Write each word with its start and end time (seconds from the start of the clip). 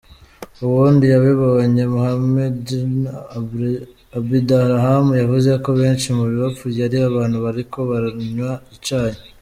Uwundi 0.65 1.05
yabibonye, 1.13 1.83
Mohamednur 1.93 3.13
Abdirahman, 4.17 5.19
yavuze 5.21 5.49
ko: 5.63 5.69
"Benshi 5.79 6.07
mu 6.17 6.23
bapfuye 6.41 6.79
ari 6.87 6.97
abantu 7.09 7.37
bariko 7.45 7.77
baranywa 7.89 8.51
icayi". 8.75 9.17